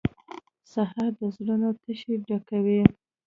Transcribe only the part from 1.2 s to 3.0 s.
زړونو تشې ډکوي.